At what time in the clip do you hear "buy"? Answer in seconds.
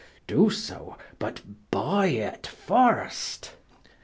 1.69-2.07